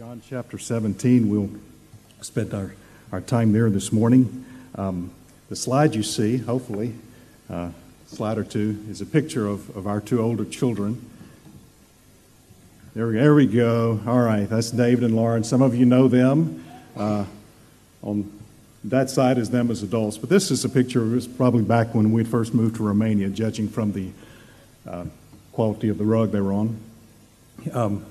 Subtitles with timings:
[0.00, 1.28] John chapter 17.
[1.28, 1.50] We'll
[2.22, 2.74] spend our,
[3.12, 4.46] our time there this morning.
[4.74, 5.10] Um,
[5.50, 6.94] the slide you see, hopefully,
[7.50, 7.68] uh,
[8.06, 11.04] slide or two, is a picture of, of our two older children.
[12.94, 13.20] There we, go.
[13.20, 14.00] there we go.
[14.06, 15.44] All right, that's David and Lauren.
[15.44, 16.64] Some of you know them.
[16.96, 17.26] Uh,
[18.02, 18.32] on
[18.84, 20.16] that side is them as adults.
[20.16, 23.28] But this is a picture of us probably back when we first moved to Romania,
[23.28, 24.08] judging from the
[24.88, 25.04] uh,
[25.52, 26.80] quality of the rug they were on.
[27.74, 28.06] Um,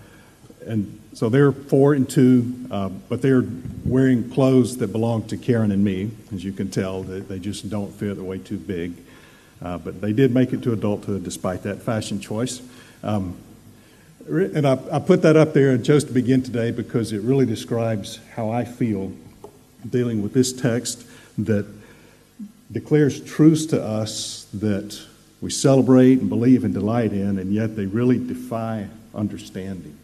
[0.66, 3.44] and so they're four and two, uh, but they're
[3.86, 6.12] wearing clothes that belong to Karen and me.
[6.34, 8.94] As you can tell, they, they just don't fit, they're way too big.
[9.62, 12.62] Uh, but they did make it to adulthood despite that fashion choice.
[13.04, 13.38] Um,
[14.28, 17.46] and I, I, put that up there and chose to begin today because it really
[17.46, 19.12] describes how I feel
[19.90, 21.06] dealing with this text
[21.40, 21.66] that
[22.72, 25.02] declares truths to us that
[25.42, 29.98] we celebrate and believe and delight in, and yet they really defy understanding.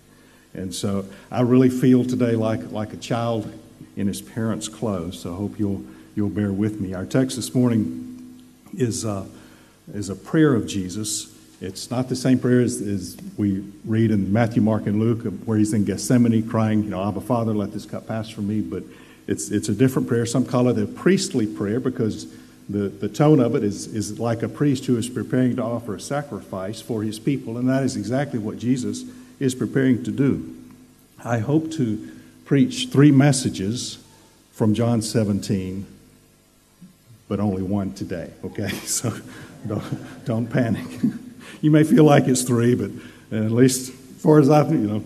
[0.55, 3.51] And so I really feel today like, like a child
[3.95, 5.19] in his parents' clothes.
[5.19, 5.83] So I hope you'll,
[6.15, 6.93] you'll bear with me.
[6.93, 8.41] Our text this morning
[8.77, 9.25] is, uh,
[9.93, 11.33] is a prayer of Jesus.
[11.61, 15.57] It's not the same prayer as, as, we read in Matthew, Mark, and Luke, where
[15.57, 18.61] he's in Gethsemane crying, you know, Abba, Father, let this cup pass from me.
[18.61, 18.83] But
[19.27, 20.25] it's, it's a different prayer.
[20.25, 22.27] Some call it a priestly prayer because
[22.67, 25.95] the, the tone of it is, is like a priest who is preparing to offer
[25.95, 27.57] a sacrifice for his people.
[27.57, 29.03] And that is exactly what Jesus
[29.39, 30.55] is preparing to do.
[31.23, 32.11] I hope to
[32.45, 33.97] preach three messages
[34.51, 35.85] from John 17,
[37.27, 38.69] but only one today, okay?
[38.85, 39.13] So
[39.67, 40.85] don't, don't panic.
[41.61, 42.91] you may feel like it's three, but
[43.31, 45.03] at least as far as I, you know,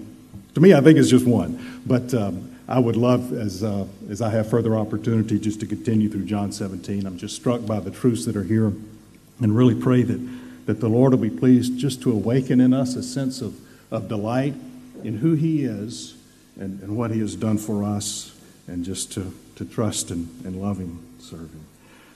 [0.56, 1.82] to me, I think it's just one.
[1.86, 6.10] But um, I would love, as, uh, as I have further opportunity, just to continue
[6.10, 7.06] through John 17.
[7.06, 8.74] I'm just struck by the truths that are here
[9.42, 12.96] and really pray that, that the Lord will be pleased just to awaken in us
[12.96, 13.60] a sense of
[13.92, 14.54] of delight
[15.04, 16.16] in who He is
[16.60, 18.36] and, and what He has done for us,
[18.68, 21.66] and just to, to trust and, and love Him, serve Him.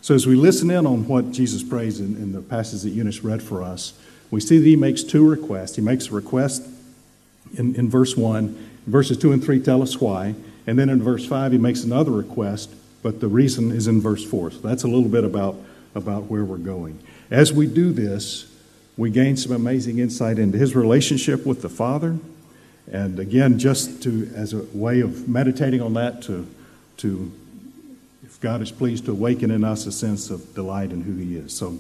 [0.02, 3.24] So, as we listen in on what Jesus prays in, in the passage that Eunice
[3.24, 3.94] read for us,
[4.32, 5.76] we see that He makes two requests.
[5.78, 6.68] He makes a request
[7.58, 10.36] in, in verse 1, verses 2 and 3 tell us why,
[10.68, 14.26] and then in verse 5, He makes another request, but the reason is in verse
[14.26, 14.52] 4.
[14.52, 15.56] So, that's a little bit about,
[15.96, 17.00] about where we're going.
[17.32, 18.53] As we do this,
[18.98, 22.18] we gain some amazing insight into his relationship with the Father.
[22.92, 26.48] And again, just to as a way of meditating on that, to,
[26.98, 27.32] to
[28.24, 31.38] if God is pleased to awaken in us a sense of delight in who He
[31.38, 31.56] is.
[31.56, 31.78] So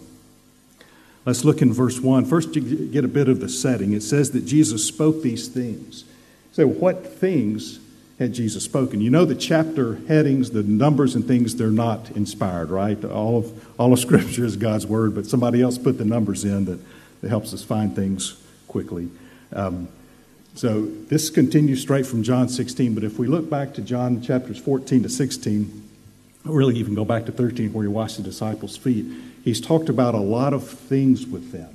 [1.25, 2.25] let's look in verse 1.
[2.25, 3.93] First, you get a bit of the setting.
[3.93, 6.05] It says that Jesus spoke these things.
[6.51, 7.79] So, what things
[8.19, 9.01] had Jesus spoken?
[9.01, 13.03] You know the chapter headings, the numbers and things, they're not inspired, right?
[13.03, 16.65] All of, all of Scripture is God's Word, but somebody else put the numbers in
[16.65, 16.79] that
[17.23, 18.35] that helps us find things
[18.67, 19.09] quickly.
[19.53, 19.87] Um,
[20.55, 24.59] so this continues straight from John 16, but if we look back to John chapters
[24.59, 25.89] 14 to 16,
[26.43, 29.05] really even go back to 13 where he washed the disciples' feet,
[29.41, 31.69] he's talked about a lot of things with them.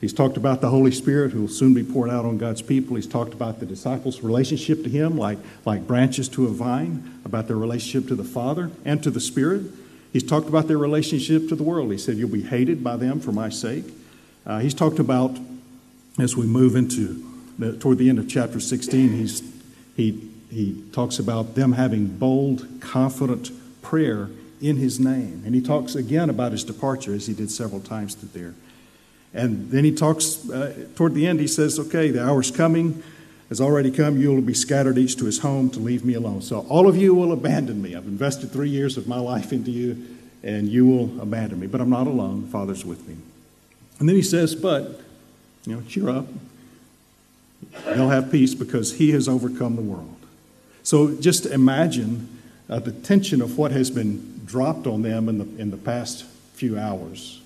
[0.00, 2.94] He's talked about the Holy Spirit who will soon be poured out on God's people.
[2.94, 7.48] He's talked about the disciples' relationship to him, like, like branches to a vine, about
[7.48, 9.62] their relationship to the Father and to the Spirit.
[10.12, 11.90] He's talked about their relationship to the world.
[11.90, 13.86] He said, You'll be hated by them for my sake.
[14.46, 15.38] Uh, he's talked about,
[16.18, 17.24] as we move into
[17.58, 19.42] the, toward the end of chapter 16, he's,
[19.96, 23.50] he, he talks about them having bold, confident
[23.82, 24.28] prayer
[24.60, 25.42] in his name.
[25.44, 28.54] And he talks again about his departure, as he did several times through there.
[29.32, 33.02] And then he talks, uh, toward the end, he says, Okay, the hour's coming,
[33.48, 34.18] has already come.
[34.18, 36.42] You will be scattered each to his home to leave me alone.
[36.42, 37.94] So all of you will abandon me.
[37.94, 40.06] I've invested three years of my life into you,
[40.42, 41.66] and you will abandon me.
[41.66, 42.42] But I'm not alone.
[42.42, 43.16] The Father's with me.
[43.98, 45.00] And then he says, But,
[45.66, 46.26] you know, cheer up.
[47.86, 50.16] They'll have peace because he has overcome the world.
[50.82, 52.28] So just imagine
[52.68, 56.24] uh, the tension of what has been dropped on them in the, in the past
[56.54, 57.40] few hours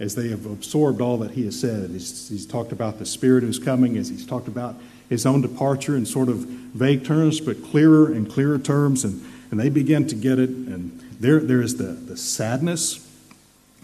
[0.00, 1.90] as they have absorbed all that he has said.
[1.90, 4.76] He's, he's talked about the Spirit who's coming, as he's talked about
[5.08, 9.04] his own departure in sort of vague terms, but clearer and clearer terms.
[9.04, 10.50] And, and they begin to get it.
[10.50, 13.04] And there, there is the, the sadness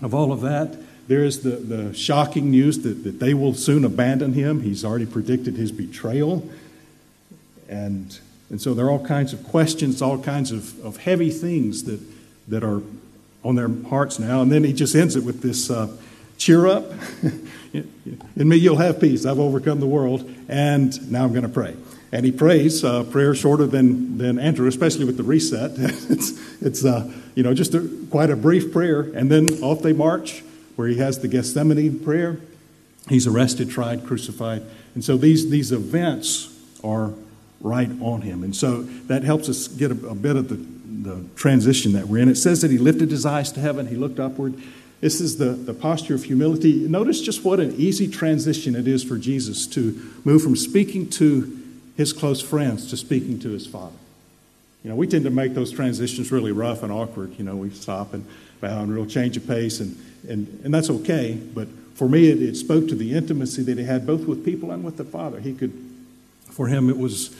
[0.02, 0.76] of all of that.
[1.06, 4.62] There is the, the shocking news that, that they will soon abandon him.
[4.62, 6.48] He's already predicted his betrayal.
[7.68, 8.18] And,
[8.50, 12.00] and so there are all kinds of questions, all kinds of, of heavy things that,
[12.48, 12.82] that are
[13.44, 14.40] on their hearts now.
[14.40, 15.94] And then he just ends it with this uh,
[16.38, 16.84] cheer up.
[17.74, 19.26] In me, you'll have peace.
[19.26, 20.30] I've overcome the world.
[20.48, 21.76] And now I'm going to pray.
[22.12, 25.72] And he prays uh, prayer shorter than, than Andrew, especially with the reset.
[25.76, 29.92] it's it's uh, you know just a, quite a brief prayer, and then off they
[29.92, 30.43] march
[30.76, 32.38] where he has the Gethsemane prayer.
[33.08, 34.62] He's arrested, tried, crucified.
[34.94, 37.12] And so these, these events are
[37.60, 38.42] right on him.
[38.42, 40.56] And so that helps us get a, a bit of the,
[41.10, 42.28] the transition that we're in.
[42.28, 44.54] It says that he lifted his eyes to heaven, he looked upward.
[45.00, 46.88] This is the, the posture of humility.
[46.88, 51.60] Notice just what an easy transition it is for Jesus to move from speaking to
[51.96, 53.96] his close friends to speaking to his Father.
[54.84, 57.38] You know, we tend to make those transitions really rough and awkward.
[57.38, 58.26] You know, we stop and
[58.60, 59.96] bow and real change of pace, and,
[60.28, 61.32] and, and that's okay.
[61.32, 64.70] But for me, it, it spoke to the intimacy that he had both with people
[64.70, 65.40] and with the Father.
[65.40, 65.72] He could,
[66.50, 67.34] for him, it was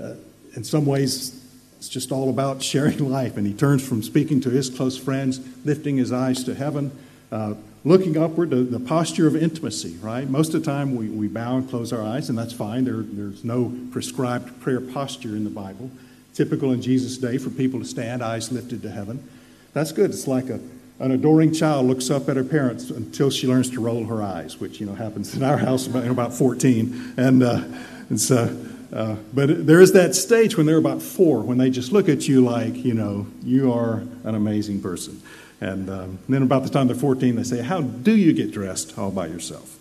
[0.00, 0.14] uh,
[0.54, 1.44] in some ways,
[1.76, 3.36] it's just all about sharing life.
[3.36, 6.90] And he turns from speaking to his close friends, lifting his eyes to heaven,
[7.30, 7.54] uh,
[7.84, 10.26] looking upward, to the posture of intimacy, right?
[10.26, 12.86] Most of the time we, we bow and close our eyes, and that's fine.
[12.86, 15.90] There, there's no prescribed prayer posture in the Bible
[16.36, 19.26] typical in Jesus' day for people to stand, eyes lifted to heaven.
[19.72, 20.10] That's good.
[20.10, 20.60] It's like a,
[21.00, 24.60] an adoring child looks up at her parents until she learns to roll her eyes,
[24.60, 27.14] which you know happens in our house about, about 14.
[27.16, 27.64] And, uh,
[28.10, 28.56] and so,
[28.92, 32.28] uh, but there is that stage when they're about four, when they just look at
[32.28, 35.20] you like, you know, you are an amazing person.
[35.60, 38.98] And, um, then about the time they're 14, they say, How do you get dressed
[38.98, 39.78] all by yourself?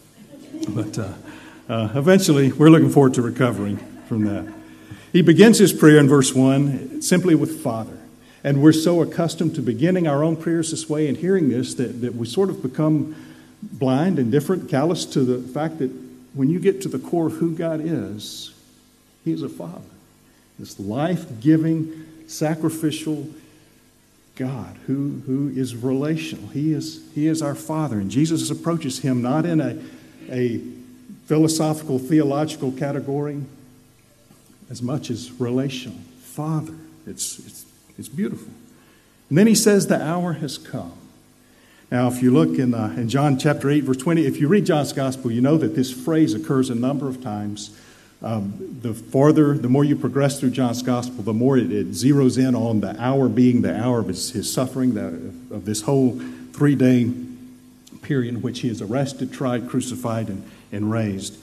[0.70, 1.14] But uh,
[1.68, 4.65] uh eventually, we're looking forward to recovering from that.
[5.16, 7.98] He begins his prayer in verse 1 simply with Father.
[8.44, 12.02] And we're so accustomed to beginning our own prayers this way and hearing this that,
[12.02, 13.16] that we sort of become
[13.64, 15.90] blind, indifferent, callous to the fact that
[16.34, 18.54] when you get to the core of who God is,
[19.24, 19.88] He is a Father.
[20.60, 23.30] This life giving, sacrificial
[24.36, 26.50] God who, who is relational.
[26.50, 28.00] He is, he is our Father.
[28.00, 29.82] And Jesus approaches Him not in a,
[30.30, 30.60] a
[31.26, 33.44] philosophical, theological category,
[34.70, 35.98] as much as relational.
[36.20, 36.76] Father.
[37.08, 37.66] It's, it's,
[37.98, 38.52] it's beautiful.
[39.30, 40.94] And then he says, The hour has come.
[41.92, 44.66] Now, if you look in, uh, in John chapter 8, verse 20, if you read
[44.66, 47.80] John's gospel, you know that this phrase occurs a number of times.
[48.24, 52.40] Um, the farther, the more you progress through John's gospel, the more it, it zeroes
[52.40, 55.08] in on the hour being the hour of his, his suffering, the,
[55.54, 56.20] of this whole
[56.54, 57.12] three day
[58.02, 61.38] period in which he is arrested, tried, crucified, and, and raised.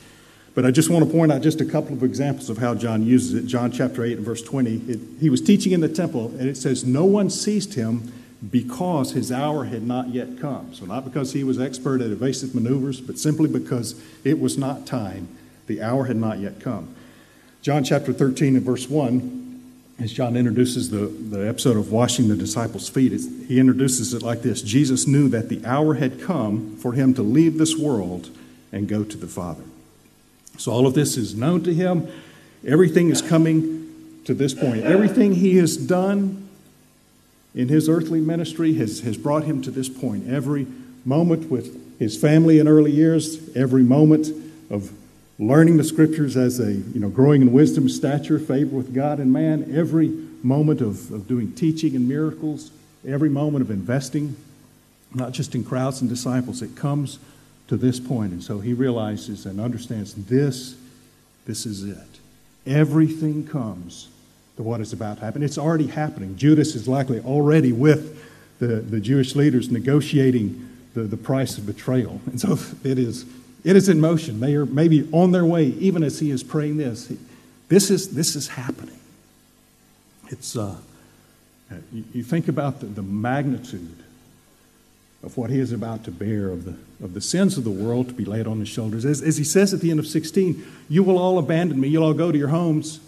[0.55, 3.07] But I just want to point out just a couple of examples of how John
[3.07, 3.47] uses it.
[3.47, 4.83] John chapter 8 and verse 20.
[4.87, 8.13] It, he was teaching in the temple, and it says, No one seized him
[8.51, 10.75] because his hour had not yet come.
[10.75, 14.87] So, not because he was expert at evasive maneuvers, but simply because it was not
[14.87, 15.29] time.
[15.69, 16.95] The hour had not yet come.
[17.63, 19.43] John chapter 13 and verse 1,
[20.01, 23.13] as John introduces the, the episode of washing the disciples' feet,
[23.47, 27.23] he introduces it like this Jesus knew that the hour had come for him to
[27.23, 28.31] leave this world
[28.73, 29.63] and go to the Father.
[30.59, 32.09] So all of this is known to him.
[32.67, 34.85] Everything is coming to this point.
[34.85, 36.49] Everything he has done
[37.55, 40.29] in his earthly ministry has, has brought him to this point.
[40.29, 40.67] Every
[41.05, 44.29] moment with his family in early years, every moment
[44.71, 44.93] of
[45.39, 49.33] learning the scriptures as a, you know, growing in wisdom, stature, favor with God and
[49.33, 50.09] man, every
[50.43, 52.71] moment of, of doing teaching and miracles,
[53.07, 54.37] every moment of investing,
[55.15, 57.19] not just in crowds and disciples, it comes
[57.73, 58.33] to this point.
[58.33, 60.77] And so he realizes and understands this,
[61.47, 61.97] this is it.
[62.67, 64.09] Everything comes
[64.57, 65.43] to what is about to happen.
[65.43, 66.37] It's already happening.
[66.37, 68.23] Judas is likely already with
[68.59, 72.21] the, the Jewish leaders negotiating the, the price of betrayal.
[72.27, 73.25] And so it is,
[73.65, 74.39] it is in motion.
[74.39, 77.11] They are maybe on their way, even as he is praying this.
[77.69, 79.01] This is, this is happening.
[80.29, 80.77] It's, uh,
[81.91, 83.97] you, you think about the, the magnitude
[85.23, 88.09] of what he is about to bear, of the, of the sins of the world
[88.09, 89.05] to be laid on his shoulders.
[89.05, 92.05] As, as he says at the end of 16, you will all abandon me, you'll
[92.05, 93.01] all go to your homes,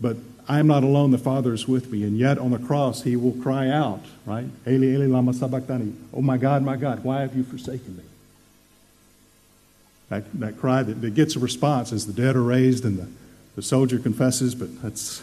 [0.00, 0.16] but
[0.46, 2.02] I am not alone, the Father is with me.
[2.04, 4.46] And yet on the cross, he will cry out, right?
[4.66, 5.94] Eli, Eli, lama sabachthani.
[6.12, 8.02] Oh my God, my God, why have you forsaken me?
[10.10, 13.08] That, that cry that, that gets a response as the dead are raised and the,
[13.56, 15.22] the soldier confesses, but that's,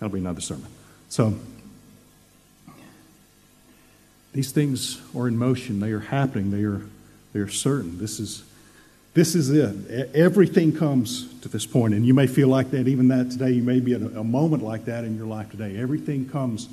[0.00, 0.66] that'll be another sermon.
[1.08, 1.36] So,
[4.36, 6.82] these things are in motion, they are happening, they are,
[7.32, 7.98] they are certain.
[7.98, 8.42] This is,
[9.14, 10.14] this is it.
[10.14, 13.50] Everything comes to this point, and you may feel like that even that today.
[13.52, 15.78] You may be at a, moment like that in your life today.
[15.78, 16.68] Everything comes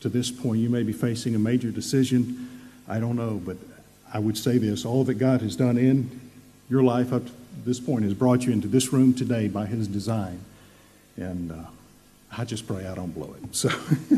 [0.00, 0.60] to this point.
[0.60, 2.48] You may be facing a major decision.
[2.86, 3.56] I don't know, but
[4.12, 6.20] I would say this all that God has done in
[6.68, 7.32] your life up to
[7.64, 10.40] this point has brought you into this room today by His design.
[11.16, 11.64] And uh,
[12.36, 13.56] I just pray I don't blow it.
[13.56, 13.70] So,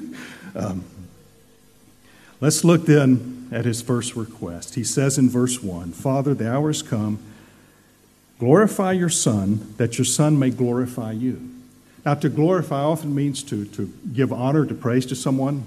[0.55, 0.85] um,
[2.41, 4.75] Let's look then at his first request.
[4.75, 7.19] He says in verse 1 Father, the hour has come.
[8.39, 11.51] Glorify your Son, that your Son may glorify you.
[12.07, 15.65] Now, to glorify often means to, to give honor, to praise to someone.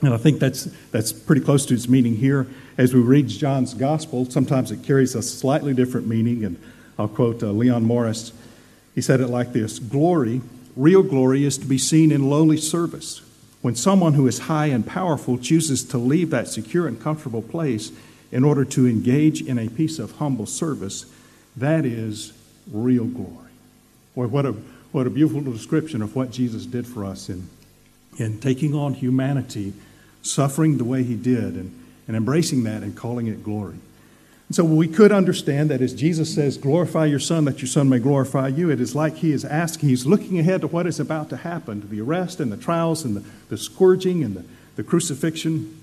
[0.00, 2.46] And I think that's, that's pretty close to its meaning here.
[2.78, 6.42] As we read John's gospel, sometimes it carries a slightly different meaning.
[6.42, 6.58] And
[6.98, 8.32] I'll quote uh, Leon Morris
[8.94, 10.40] He said it like this Glory,
[10.74, 13.20] real glory, is to be seen in lowly service.
[13.62, 17.92] When someone who is high and powerful chooses to leave that secure and comfortable place
[18.32, 21.04] in order to engage in a piece of humble service,
[21.56, 22.32] that is
[22.70, 23.50] real glory.
[24.14, 24.52] Boy, what a,
[24.92, 27.48] what a beautiful description of what Jesus did for us in,
[28.18, 29.74] in taking on humanity,
[30.22, 33.76] suffering the way he did, and, and embracing that and calling it glory.
[34.50, 37.88] And so we could understand that as Jesus says, glorify your Son, that your Son
[37.88, 40.98] may glorify you, it is like he is asking, he's looking ahead to what is
[40.98, 44.44] about to happen, to the arrest and the trials and the, the scourging and the,
[44.74, 45.80] the crucifixion,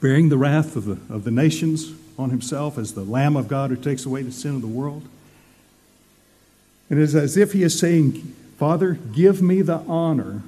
[0.00, 3.68] bearing the wrath of the, of the nations on himself as the Lamb of God
[3.68, 5.02] who takes away the sin of the world.
[6.88, 8.14] And it is as if he is saying,
[8.56, 10.42] Father, give me the honor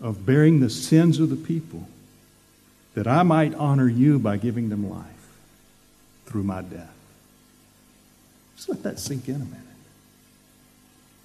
[0.00, 1.88] of bearing the sins of the people,
[2.94, 5.19] that I might honor you by giving them life
[6.30, 6.94] through my death.
[8.56, 9.58] Just let that sink in a minute.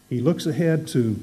[0.09, 1.19] He looks ahead to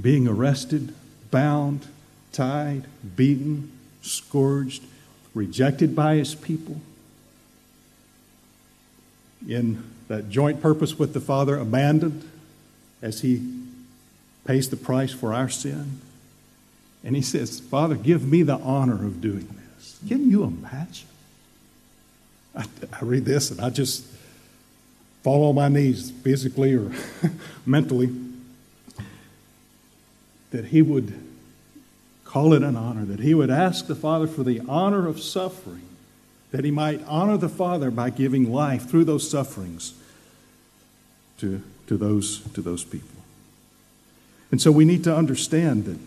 [0.00, 0.94] being arrested,
[1.30, 1.86] bound,
[2.32, 2.84] tied,
[3.16, 3.70] beaten,
[4.02, 4.82] scourged,
[5.34, 6.80] rejected by his people.
[9.48, 12.28] In that joint purpose with the Father, abandoned
[13.02, 13.40] as he
[14.44, 16.00] pays the price for our sin.
[17.04, 19.98] And he says, Father, give me the honor of doing this.
[20.08, 21.06] Can you imagine?
[22.54, 24.04] I, I read this and I just
[25.22, 26.90] fall on my knees physically or
[27.66, 28.10] mentally
[30.50, 31.14] that he would
[32.24, 35.82] call it an honor, that he would ask the Father for the honor of suffering,
[36.50, 39.94] that he might honor the Father by giving life through those sufferings
[41.38, 43.08] to, to, those, to those people.
[44.50, 45.98] And so we need to understand that,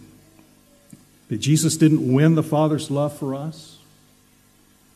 [1.30, 3.73] that Jesus didn't win the Father's love for us.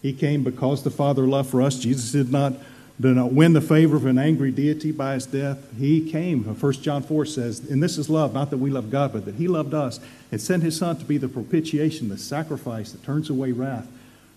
[0.01, 1.79] He came because the Father loved for us.
[1.79, 2.53] Jesus did not,
[2.99, 5.57] did not win the favor of an angry deity by his death.
[5.77, 6.43] He came.
[6.43, 9.35] 1 John 4 says, And this is love, not that we love God, but that
[9.35, 9.99] he loved us
[10.31, 13.87] and sent his Son to be the propitiation, the sacrifice that turns away wrath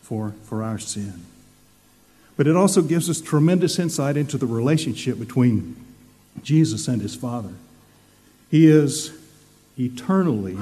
[0.02, 1.25] for, for our sin.
[2.37, 5.76] But it also gives us tremendous insight into the relationship between
[6.43, 7.52] Jesus and his Father.
[8.50, 9.12] He is
[9.79, 10.59] eternally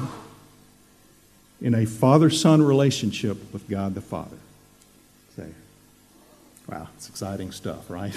[1.61, 4.37] in a father son relationship with God the Father.
[6.69, 8.15] Wow, it's exciting stuff, right?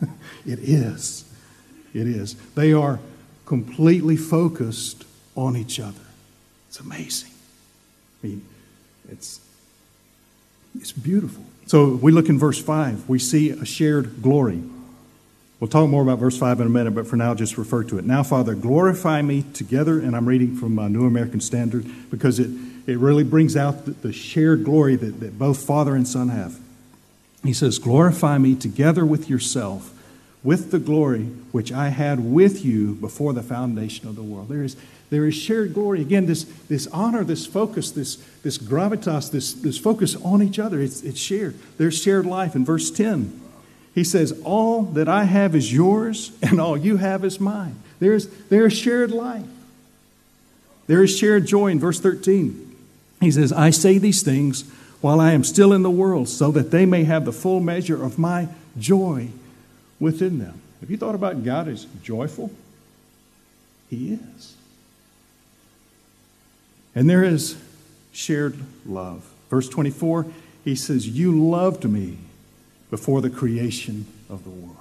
[0.46, 1.24] it is.
[1.94, 2.34] It is.
[2.54, 2.98] They are
[3.46, 5.04] completely focused
[5.36, 6.00] on each other.
[6.68, 7.30] It's amazing.
[8.22, 8.44] I mean,
[9.08, 9.40] it's,
[10.74, 11.44] it's beautiful.
[11.66, 14.62] So we look in verse 5, we see a shared glory.
[15.60, 17.98] We'll talk more about verse 5 in a minute, but for now, just refer to
[17.98, 18.04] it.
[18.04, 22.50] Now, Father, glorify me together, and I'm reading from uh, New American Standard because it,
[22.88, 26.58] it really brings out the, the shared glory that, that both Father and Son have.
[27.44, 29.92] He says, Glorify me together with yourself,
[30.42, 34.48] with the glory which I had with you before the foundation of the world.
[34.48, 34.76] There is,
[35.10, 36.00] there is shared glory.
[36.00, 40.80] Again, this, this honor, this focus, this, this gravitas, this, this focus on each other,
[40.80, 41.56] it's, it's shared.
[41.78, 42.54] There's shared life.
[42.54, 43.40] In verse 10,
[43.94, 47.76] he says, All that I have is yours, and all you have is mine.
[47.98, 49.46] There's, there's shared life.
[50.86, 52.76] There is shared joy in verse 13.
[53.20, 54.64] He says, I say these things
[55.02, 58.02] while I am still in the world, so that they may have the full measure
[58.02, 59.28] of my joy
[60.00, 60.60] within them.
[60.80, 62.50] Have you thought about God as joyful?
[63.90, 64.56] He is.
[66.94, 67.56] And there is
[68.12, 68.56] shared
[68.86, 69.28] love.
[69.50, 70.26] Verse 24,
[70.64, 72.18] he says, You loved me
[72.90, 74.76] before the creation of the world.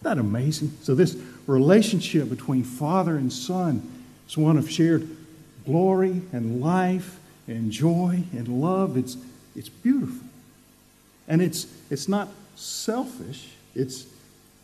[0.00, 0.72] Isn't that amazing?
[0.82, 3.88] So, this relationship between Father and Son
[4.28, 5.08] is one of shared
[5.64, 8.96] glory and life and joy and love.
[8.96, 9.16] It's,
[9.54, 10.26] it's beautiful.
[11.28, 14.06] And it's, it's not selfish, it's,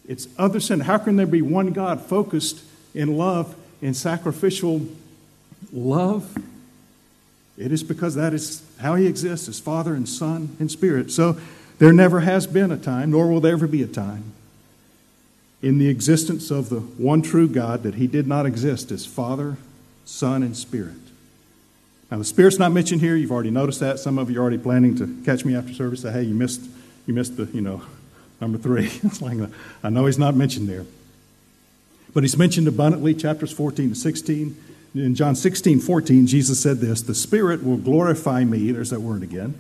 [0.08, 0.84] it's other centered.
[0.84, 2.62] How can there be one God focused
[2.94, 4.86] in love, in sacrificial
[5.72, 6.36] love?
[7.56, 11.10] It is because that is how He exists as Father and Son and Spirit.
[11.10, 11.38] So
[11.78, 14.32] there never has been a time, nor will there ever be a time,
[15.62, 19.56] in the existence of the one true God that He did not exist as Father,
[20.04, 21.05] Son, and Spirit.
[22.10, 23.16] Now, the Spirit's not mentioned here.
[23.16, 23.98] You've already noticed that.
[23.98, 26.02] Some of you are already planning to catch me after service.
[26.02, 26.62] Say, hey, you missed,
[27.06, 27.82] you missed the, you know,
[28.40, 28.86] number three.
[29.02, 29.38] it's like,
[29.82, 30.86] I know he's not mentioned there.
[32.14, 34.56] But he's mentioned abundantly, chapters 14 to 16.
[34.94, 39.22] In John 16, 14, Jesus said this The Spirit will glorify me, there's that word
[39.22, 39.58] again,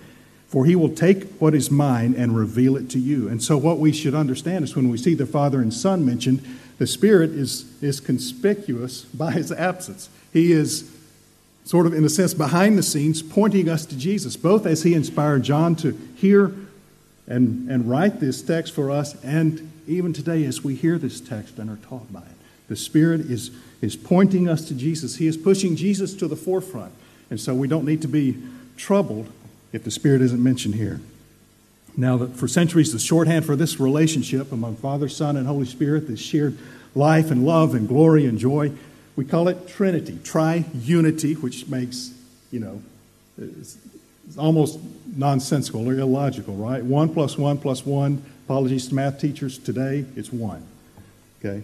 [0.48, 3.28] for he will take what is mine and reveal it to you.
[3.28, 6.42] And so, what we should understand is when we see the Father and Son mentioned,
[6.78, 10.08] the Spirit is, is conspicuous by his absence.
[10.32, 10.95] He is
[11.66, 14.94] sort of, in a sense, behind the scenes, pointing us to Jesus, both as he
[14.94, 16.54] inspired John to hear
[17.26, 21.58] and, and write this text for us, and even today as we hear this text
[21.58, 22.36] and are taught by it.
[22.68, 25.16] The Spirit is, is pointing us to Jesus.
[25.16, 26.92] He is pushing Jesus to the forefront.
[27.30, 28.40] And so we don't need to be
[28.76, 29.28] troubled
[29.72, 31.00] if the Spirit isn't mentioned here.
[31.96, 36.20] Now, for centuries, the shorthand for this relationship among Father, Son, and Holy Spirit, this
[36.20, 36.56] shared
[36.94, 38.72] life and love and glory and joy,
[39.16, 42.12] we call it Trinity, tri-unity, which makes,
[42.52, 42.82] you know,
[43.38, 43.78] it's,
[44.26, 44.78] it's almost
[45.16, 46.84] nonsensical or illogical, right?
[46.84, 48.22] One plus one plus one.
[48.44, 50.62] Apologies to math teachers today, it's one.
[51.40, 51.62] Okay?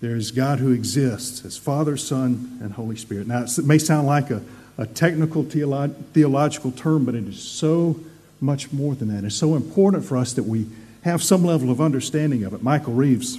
[0.00, 3.26] There is God who exists as Father, Son, and Holy Spirit.
[3.26, 4.42] Now, it may sound like a,
[4.78, 8.00] a technical theolo- theological term, but it is so
[8.40, 9.24] much more than that.
[9.24, 10.66] It's so important for us that we
[11.02, 12.62] have some level of understanding of it.
[12.62, 13.38] Michael Reeves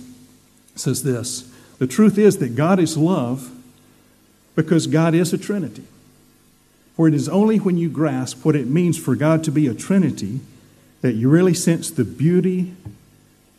[0.76, 1.51] says this
[1.82, 3.50] The truth is that God is love
[4.54, 5.84] because God is a Trinity.
[6.96, 9.74] For it is only when you grasp what it means for God to be a
[9.74, 10.42] Trinity
[11.02, 12.76] that you really sense the beauty,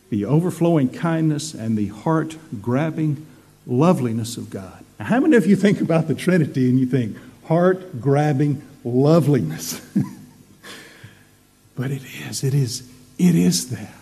[0.09, 3.25] the overflowing kindness, and the heart grabbing
[3.67, 4.85] loveliness of God.
[4.99, 9.85] Now, how many of you think about the Trinity and you think heart grabbing loveliness?
[11.75, 12.89] but it is, it is,
[13.19, 13.93] it is that.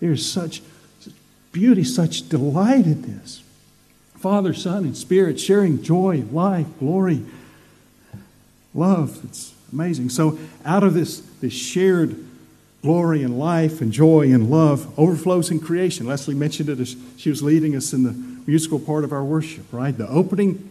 [0.00, 0.62] There's such,
[1.00, 1.12] such
[1.52, 3.41] beauty, such delight in this.
[4.22, 7.24] Father, Son, and Spirit sharing joy, life, glory,
[8.72, 9.20] love.
[9.24, 10.10] It's amazing.
[10.10, 12.24] So, out of this, this shared
[12.82, 16.06] glory and life and joy and love overflows in creation.
[16.06, 18.12] Leslie mentioned it as she was leading us in the
[18.46, 19.96] musical part of our worship, right?
[19.96, 20.70] The opening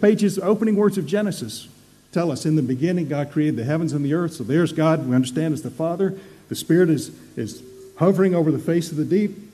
[0.00, 1.68] pages, opening words of Genesis
[2.10, 4.32] tell us in the beginning God created the heavens and the earth.
[4.32, 6.18] So there's God, we understand as the Father.
[6.48, 7.62] The Spirit is, is
[7.98, 9.51] hovering over the face of the deep.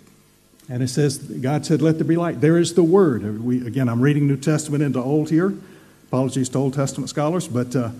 [0.68, 2.40] And it says, God said, Let there be light.
[2.40, 3.42] There is the Word.
[3.42, 5.54] We, again, I'm reading New Testament into Old here.
[6.08, 7.90] Apologies to Old Testament scholars, but, uh,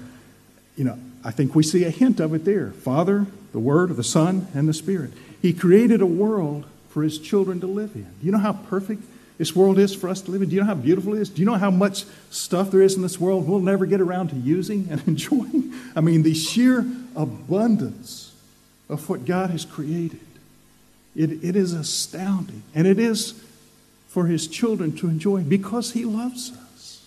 [0.77, 2.71] you know, I think we see a hint of it there.
[2.71, 5.13] Father, the Word, the Son, and the Spirit.
[5.41, 8.05] He created a world for His children to live in.
[8.05, 9.03] Do you know how perfect
[9.39, 10.49] this world is for us to live in?
[10.49, 11.31] Do you know how beautiful it is?
[11.31, 14.29] Do you know how much stuff there is in this world we'll never get around
[14.31, 15.73] to using and enjoying?
[15.97, 18.35] I mean, the sheer abundance
[18.89, 20.21] of what God has created.
[21.19, 22.63] It, it is astounding.
[22.75, 23.33] And it is
[24.07, 27.05] for His children to enjoy because He loves us.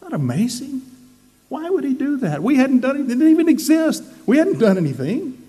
[0.00, 0.82] That amazing?
[1.48, 2.42] Why would He do that?
[2.42, 4.04] We hadn't done it, didn't even exist.
[4.24, 5.42] We hadn't done anything.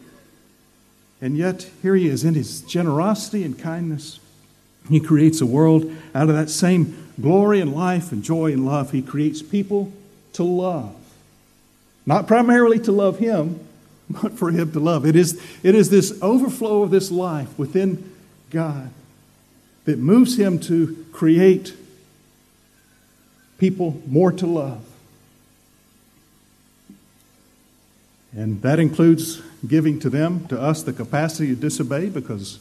[1.22, 4.20] And yet, here he is in his generosity and kindness.
[4.90, 8.92] He creates a world out of that same glory and life and joy and love.
[8.92, 9.94] He creates people
[10.34, 10.94] to love.
[12.06, 13.66] Not primarily to love him,
[14.10, 15.06] but for him to love.
[15.06, 18.12] It is, it is this overflow of this life within
[18.50, 18.90] God
[19.86, 21.74] that moves him to create
[23.58, 24.84] people more to love.
[28.36, 32.60] And that includes giving to them, to us, the capacity to disobey because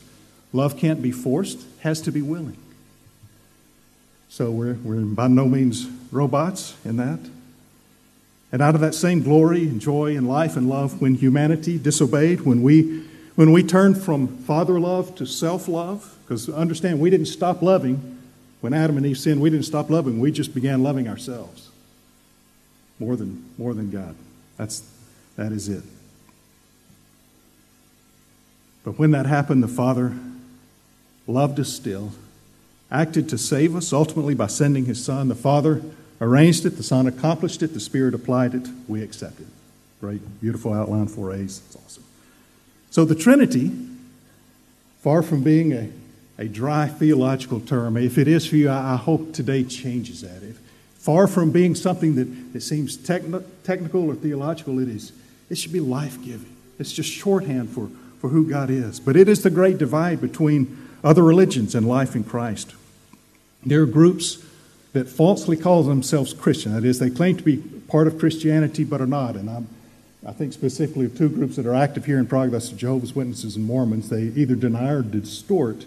[0.53, 2.59] love can't be forced, has to be willing.
[4.29, 7.21] So we're, we're by no means robots in that.
[8.53, 12.43] And out of that same glory and joy and life and love, when humanity disobeyed,
[12.43, 13.03] when we,
[13.35, 18.19] when we turned from father love to self love, because understand, we didn't stop loving
[18.63, 21.71] when Adam and Eve sinned, we didn't stop loving, we just began loving ourselves
[23.01, 24.15] more than, more than God.
[24.57, 24.89] That's,
[25.37, 25.83] that is it.
[28.85, 30.13] But when that happened, the Father
[31.27, 32.13] loved us still,
[32.89, 35.27] acted to save us, ultimately by sending His Son.
[35.27, 35.83] The Father
[36.23, 39.47] arranged it, the Son accomplished it, the Spirit applied it, we accepted.
[40.01, 41.61] Great, beautiful outline, four A's.
[41.67, 42.05] It's awesome.
[42.91, 43.73] So the Trinity,
[45.01, 45.91] far from being a,
[46.39, 50.43] a dry theological term, if it is for you, I, I hope today changes that.
[50.43, 50.61] If,
[50.95, 55.13] far from being something that, that seems techn- technical or theological, it is
[55.51, 56.57] it should be life giving.
[56.79, 58.99] It's just shorthand for, for who God is.
[59.01, 62.75] But it is the great divide between other religions and life in Christ.
[63.67, 64.43] There are groups
[64.93, 66.73] that falsely call themselves Christian.
[66.75, 69.37] That is, they claim to be part of Christianity but are not.
[69.37, 69.69] And I'm,
[70.27, 73.57] I think specifically of two groups that are active here in Prague that's Jehovah's Witnesses
[73.57, 74.09] and Mormons.
[74.09, 75.87] They either deny or distort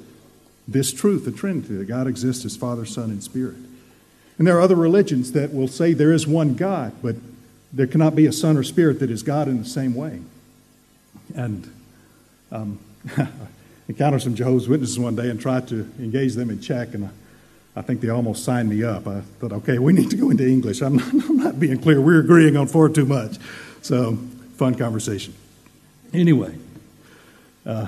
[0.67, 3.57] this truth, the Trinity, that God exists as Father, Son, and Spirit.
[4.37, 7.15] And there are other religions that will say there is one God, but
[7.71, 10.19] there cannot be a Son or Spirit that is God in the same way.
[11.35, 11.71] And
[12.51, 12.79] um,
[13.87, 17.09] encountered some Jehovah's Witnesses one day and tried to engage them in Czech, and I,
[17.75, 19.07] I, think they almost signed me up.
[19.07, 20.81] I thought, okay, we need to go into English.
[20.81, 21.99] I'm not, I'm not being clear.
[22.01, 23.37] We're agreeing on far too much.
[23.81, 24.17] So,
[24.55, 25.33] fun conversation.
[26.13, 26.57] Anyway,
[27.65, 27.87] uh,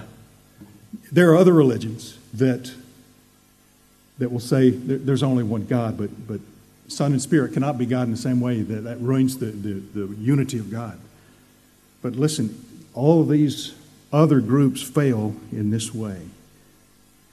[1.12, 2.73] there are other religions that
[4.17, 6.41] that will say there, there's only one God, but but
[6.88, 8.62] Son and Spirit cannot be God in the same way.
[8.62, 11.00] That, that ruins the, the, the unity of God.
[12.02, 13.73] But listen, all of these
[14.12, 16.21] other groups fail in this way.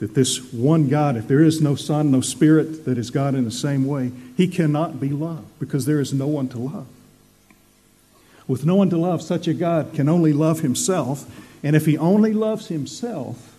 [0.05, 3.43] That this one God, if there is no Son, no Spirit that is God in
[3.43, 6.85] the same way, he cannot be loved because there is no one to love.
[8.47, 11.25] With no one to love, such a God can only love himself.
[11.63, 13.57] And if he only loves himself,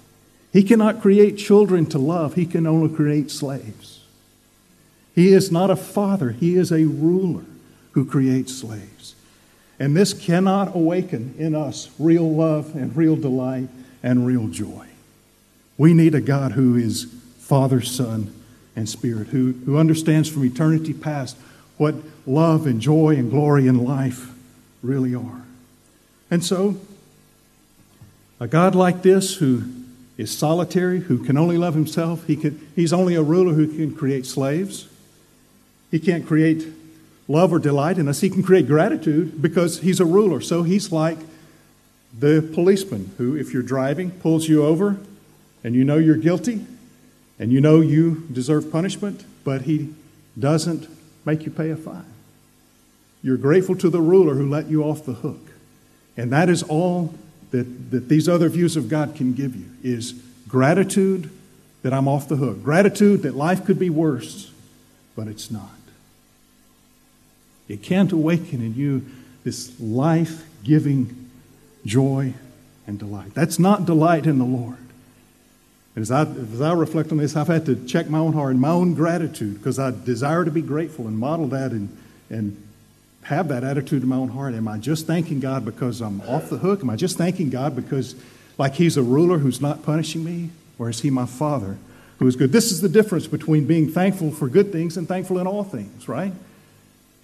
[0.52, 4.04] he cannot create children to love, he can only create slaves.
[5.16, 7.44] He is not a father, he is a ruler
[7.90, 9.16] who creates slaves.
[9.80, 13.68] And this cannot awaken in us real love and real delight
[14.00, 14.86] and real joy.
[15.78, 17.06] We need a God who is
[17.38, 18.32] Father, Son,
[18.74, 21.36] and Spirit, who, who understands from eternity past
[21.76, 21.94] what
[22.26, 24.30] love and joy and glory and life
[24.82, 25.42] really are.
[26.30, 26.76] And so,
[28.40, 29.64] a God like this who
[30.16, 33.94] is solitary, who can only love himself, he can, he's only a ruler who can
[33.94, 34.88] create slaves.
[35.90, 36.66] He can't create
[37.28, 38.20] love or delight in us.
[38.20, 40.40] He can create gratitude because he's a ruler.
[40.40, 41.18] So he's like
[42.18, 44.98] the policeman who, if you're driving, pulls you over
[45.64, 46.64] and you know you're guilty
[47.38, 49.94] and you know you deserve punishment, but he
[50.38, 50.88] doesn't
[51.24, 52.04] make you pay a fine.
[53.22, 55.40] You're grateful to the ruler who let you off the hook.
[56.16, 57.14] And that is all
[57.50, 60.12] that, that these other views of God can give you is
[60.48, 61.30] gratitude
[61.82, 62.62] that I'm off the hook.
[62.62, 64.50] Gratitude that life could be worse,
[65.14, 65.70] but it's not.
[67.68, 69.04] It can't awaken in you
[69.44, 71.30] this life giving
[71.84, 72.34] joy
[72.86, 73.34] and delight.
[73.34, 74.78] That's not delight in the Lord.
[75.96, 78.52] And as I, as I reflect on this, I've had to check my own heart
[78.52, 81.96] and my own gratitude because I desire to be grateful and model that and,
[82.28, 82.62] and
[83.22, 84.54] have that attitude in my own heart.
[84.54, 86.82] Am I just thanking God because I'm off the hook?
[86.82, 88.14] Am I just thanking God because,
[88.58, 90.50] like, He's a ruler who's not punishing me?
[90.78, 91.78] Or is He my Father
[92.18, 92.52] who is good?
[92.52, 96.08] This is the difference between being thankful for good things and thankful in all things,
[96.08, 96.34] right?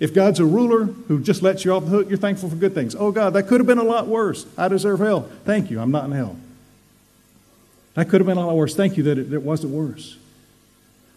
[0.01, 2.73] If God's a ruler who just lets you off the hook, you're thankful for good
[2.73, 2.95] things.
[2.95, 4.47] Oh, God, that could have been a lot worse.
[4.57, 5.29] I deserve hell.
[5.45, 5.79] Thank you.
[5.79, 6.37] I'm not in hell.
[7.95, 8.75] That could have been a lot worse.
[8.75, 10.17] Thank you that it, it wasn't worse.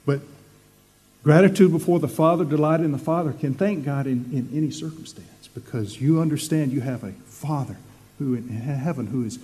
[0.06, 0.22] But
[1.24, 5.48] gratitude before the Father, delight in the Father, can thank God in, in any circumstance
[5.54, 7.78] because you understand you have a Father
[8.20, 9.40] who in heaven who is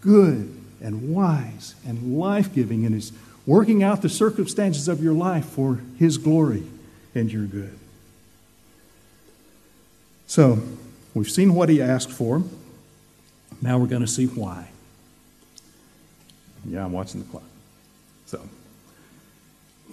[0.00, 3.12] good and wise and life giving and is
[3.46, 6.64] working out the circumstances of your life for His glory
[7.14, 7.78] and your good.
[10.26, 10.60] So,
[11.14, 12.42] we've seen what he asked for.
[13.62, 14.68] Now we're going to see why.
[16.68, 17.44] Yeah, I'm watching the clock.
[18.26, 18.40] So,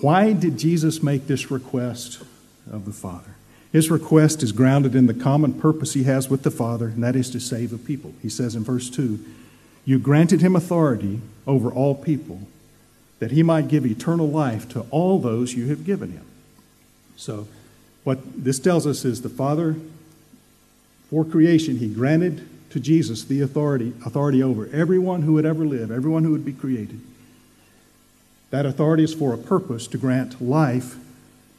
[0.02, 2.24] why did Jesus make this request
[2.72, 3.36] of the Father?
[3.72, 7.16] His request is grounded in the common purpose he has with the Father, and that
[7.16, 8.14] is to save a people.
[8.22, 9.24] He says in verse 2
[9.86, 12.42] You granted him authority over all people,
[13.20, 16.26] that he might give eternal life to all those you have given him.
[17.16, 17.48] So,
[18.04, 19.76] what this tells us is the Father
[21.14, 25.92] for creation, he granted to Jesus the authority, authority over everyone who would ever live,
[25.92, 27.00] everyone who would be created.
[28.50, 30.96] That authority is for a purpose to grant life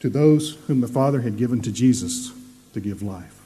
[0.00, 2.32] to those whom the Father had given to Jesus
[2.72, 3.40] to give life.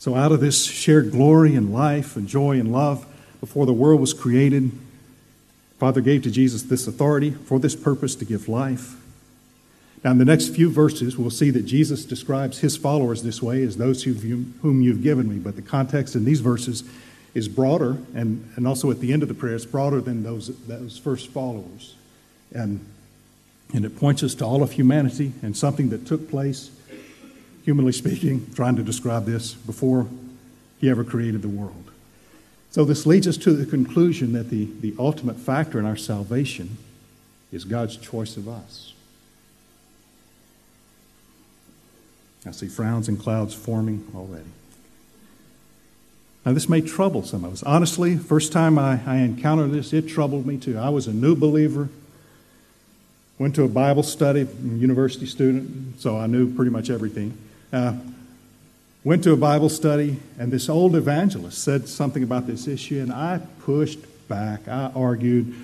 [0.00, 3.06] So, out of this shared glory and life and joy and love
[3.38, 4.72] before the world was created,
[5.78, 8.96] Father gave to Jesus this authority for this purpose to give life.
[10.04, 13.62] Now, in the next few verses, we'll see that Jesus describes his followers this way
[13.62, 15.38] as those whom you've given me.
[15.38, 16.84] But the context in these verses
[17.34, 20.48] is broader, and, and also at the end of the prayer, it's broader than those,
[20.66, 21.96] those first followers.
[22.52, 22.84] And,
[23.74, 26.70] and it points us to all of humanity and something that took place,
[27.64, 30.06] humanly speaking, trying to describe this, before
[30.80, 31.90] he ever created the world.
[32.70, 36.76] So, this leads us to the conclusion that the, the ultimate factor in our salvation
[37.50, 38.92] is God's choice of us.
[42.46, 44.44] I see frowns and clouds forming already.
[46.46, 47.62] Now, this may trouble some of us.
[47.62, 50.78] Honestly, first time I, I encountered this, it troubled me too.
[50.78, 51.88] I was a new believer,
[53.38, 57.36] went to a Bible study, university student, so I knew pretty much everything.
[57.72, 57.96] Uh,
[59.04, 63.12] went to a Bible study, and this old evangelist said something about this issue, and
[63.12, 63.98] I pushed
[64.28, 64.66] back.
[64.68, 65.54] I argued.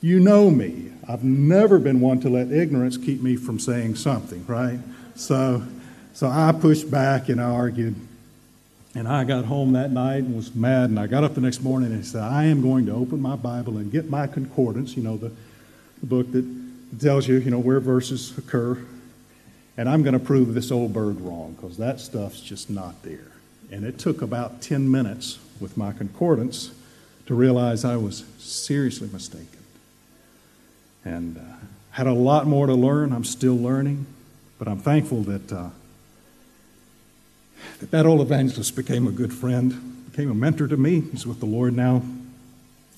[0.00, 0.92] You know me.
[1.08, 4.78] I've never been one to let ignorance keep me from saying something, right?
[5.14, 5.62] So,
[6.12, 7.94] so I pushed back and I argued.
[8.96, 10.90] And I got home that night and was mad.
[10.90, 13.34] And I got up the next morning and said, I am going to open my
[13.34, 15.32] Bible and get my concordance, you know, the,
[16.00, 16.44] the book that
[17.00, 18.78] tells you, you know, where verses occur.
[19.76, 23.32] And I'm going to prove this old bird wrong because that stuff's just not there.
[23.72, 26.70] And it took about 10 minutes with my concordance
[27.26, 29.48] to realize I was seriously mistaken.
[31.04, 31.40] And uh,
[31.90, 33.12] had a lot more to learn.
[33.12, 34.06] I'm still learning.
[34.58, 35.70] But I'm thankful that, uh,
[37.80, 41.00] that that old evangelist became a good friend, became a mentor to me.
[41.00, 42.02] He's with the Lord now.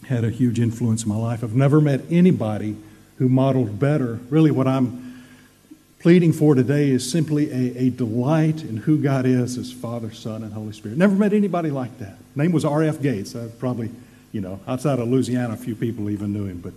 [0.07, 1.43] had a huge influence in my life.
[1.43, 2.77] I've never met anybody
[3.19, 4.21] who modeled better.
[4.29, 5.25] Really, what I'm
[6.01, 10.43] pleading for today is simply a, a delight in who God is as Father, Son,
[10.43, 10.99] and Holy Spirit.
[10.99, 12.17] Never met anybody like that.
[12.37, 13.01] Name was R.F.
[13.01, 13.35] Gates.
[13.35, 13.91] I probably,
[14.31, 16.75] you know, outside of Louisiana, a few people even knew him, but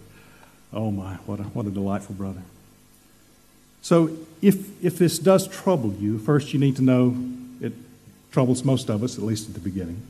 [0.72, 2.42] oh my, what a, what a delightful brother.
[3.82, 7.16] So, if, if this does trouble you, first you need to know
[7.62, 7.74] it
[8.32, 10.02] troubles most of us, at least at the beginning.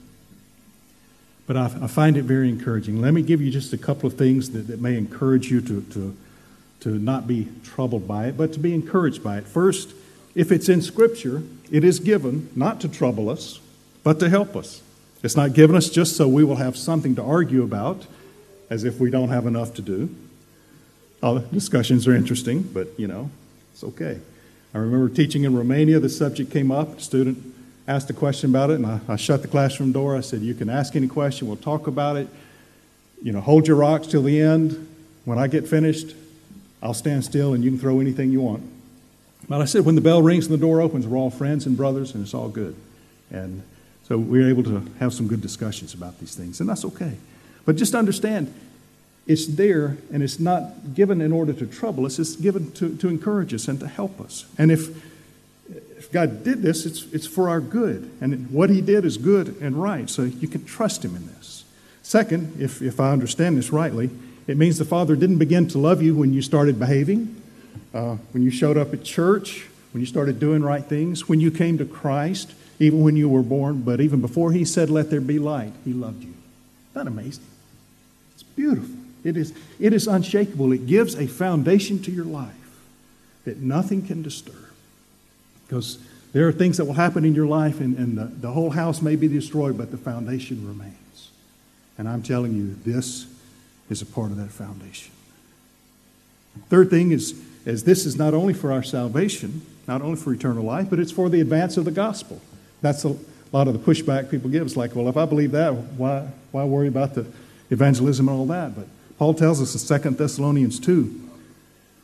[1.47, 3.01] But I, I find it very encouraging.
[3.01, 5.82] Let me give you just a couple of things that, that may encourage you to,
[5.82, 6.17] to,
[6.82, 9.47] to not be troubled by it, but to be encouraged by it.
[9.47, 9.93] First,
[10.36, 13.60] if it's in Scripture, it is given not to trouble us,
[14.03, 14.82] but to help us.
[15.23, 18.05] It's not given us just so we will have something to argue about,
[18.69, 20.15] as if we don't have enough to do.
[21.21, 23.29] The discussions are interesting, but you know,
[23.80, 24.20] it's okay.
[24.74, 27.56] I remember teaching in Romania, the subject came up, a student
[27.88, 30.18] asked a question about it, and I, I shut the classroom door.
[30.18, 32.28] I said, You can ask any question, we'll talk about it.
[33.24, 34.86] You know, hold your rocks till the end.
[35.24, 36.13] When I get finished,
[36.84, 38.63] I'll stand still and you can throw anything you want.
[39.48, 41.78] But I said, when the bell rings and the door opens, we're all friends and
[41.78, 42.76] brothers, and it's all good.
[43.32, 43.63] And
[44.04, 47.13] so we are able to have some good discussions about these things, and that's okay.
[47.65, 48.54] But just understand,
[49.30, 53.08] it's there, and it's not given in order to trouble us, it's given to, to
[53.08, 54.46] encourage us and to help us.
[54.58, 54.89] And if,
[56.00, 58.10] if God did this, it's, it's for our good.
[58.20, 61.63] And what He did is good and right, so you can trust Him in this.
[62.02, 64.10] Second, if, if I understand this rightly,
[64.48, 67.39] it means the Father didn't begin to love you when you started behaving,
[67.94, 71.52] uh, when you showed up at church, when you started doing right things, when you
[71.52, 75.22] came to Christ, even when you were born, but even before He said, Let there
[75.22, 76.30] be light, He loved you.
[76.32, 77.44] Isn't that amazing?
[78.34, 78.99] It's beautiful.
[79.23, 80.71] It is, it is unshakable.
[80.71, 82.53] It gives a foundation to your life
[83.45, 84.55] that nothing can disturb.
[85.67, 85.99] Because
[86.34, 89.01] there are things that will happen in your life, and, and the, the whole house
[89.01, 91.32] may be destroyed, but the foundation remains.
[91.97, 93.27] And I'm telling you, this
[93.89, 95.12] is a part of that foundation.
[96.69, 100.63] Third thing is, is this is not only for our salvation, not only for eternal
[100.63, 102.41] life, but it's for the advance of the gospel.
[102.82, 103.15] That's a
[103.51, 104.65] lot of the pushback people give.
[104.65, 107.25] It's like, well, if I believe that, why, why worry about the
[107.69, 108.75] evangelism and all that?
[108.75, 108.88] But
[109.19, 111.29] Paul tells us in 2 Thessalonians 2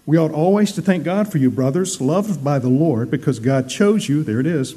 [0.05, 3.69] we ought always to thank God for you, brothers, loved by the Lord, because God
[3.69, 4.75] chose you, there it is,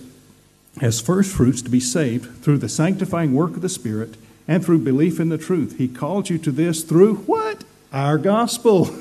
[0.81, 4.79] as first fruits to be saved through the sanctifying work of the Spirit and through
[4.79, 5.77] belief in the truth.
[5.77, 7.65] He called you to this through what?
[7.93, 8.87] Our gospel.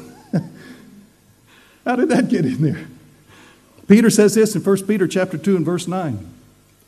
[1.85, 2.87] How did that get in there?
[3.87, 6.29] Peter says this in 1 Peter chapter 2 and verse 9.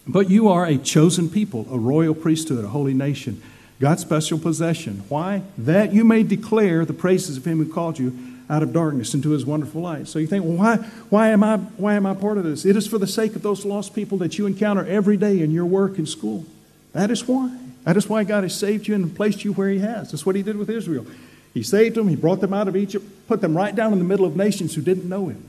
[0.06, 3.42] But you are a chosen people, a royal priesthood, a holy nation,
[3.80, 5.04] God's special possession.
[5.08, 5.44] Why?
[5.58, 8.18] That you may declare the praises of him who called you
[8.50, 10.08] out of darkness into his wonderful light.
[10.08, 10.76] So you think, well, why,
[11.10, 12.66] why, am I, why am I part of this?
[12.66, 15.52] It is for the sake of those lost people that you encounter every day in
[15.52, 16.46] your work and school.
[16.94, 17.56] That is why.
[17.84, 20.12] That is why God has saved you and placed you where He has.
[20.12, 21.06] That's what He did with Israel.
[21.54, 24.06] He saved them, He brought them out of Egypt, put them right down in the
[24.06, 25.48] middle of nations who didn't know Him,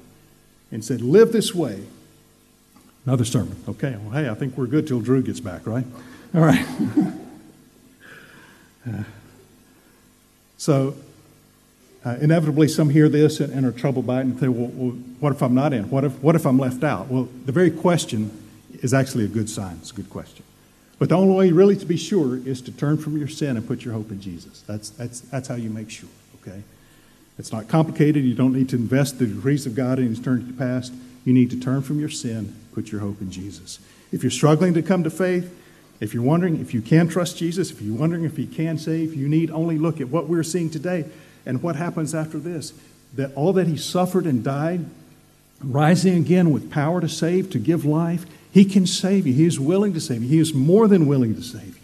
[0.71, 1.85] and said, Live this way.
[3.07, 3.57] Another sermon.
[3.66, 5.87] Okay, well, hey, I think we're good till Drew gets back, right?
[6.35, 6.66] All right.
[10.57, 10.94] so,
[12.05, 14.90] uh, inevitably, some hear this and, and, are troubled by it and say, well, well,
[15.20, 15.90] what if I'm not in?
[15.90, 17.09] What if, what if I'm left out?
[17.09, 18.31] Well, the very question
[18.83, 19.76] is actually a good sign.
[19.81, 20.44] It's a good question.
[20.98, 23.66] But the only way really to be sure is to turn from your sin and
[23.66, 24.62] put your hope in Jesus.
[24.62, 26.11] That's, that's, that's how you make sure,
[26.42, 26.62] okay?
[27.38, 28.24] It's not complicated.
[28.24, 30.92] You don't need to invest the decrees of God in eternity past.
[31.24, 33.79] You need to turn from your sin, put your hope in Jesus.
[34.12, 35.57] If you're struggling to come to faith,
[36.00, 39.14] if you're wondering if you can trust Jesus, if you're wondering if He can save,
[39.14, 41.04] you need only look at what we're seeing today
[41.46, 42.72] and what happens after this.
[43.14, 44.86] That all that He suffered and died,
[45.62, 49.32] rising again with power to save, to give life, he can save you.
[49.32, 50.28] He is willing to save you.
[50.28, 51.74] He is more than willing to save you.